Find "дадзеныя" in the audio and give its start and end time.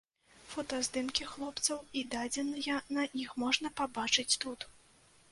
2.13-2.77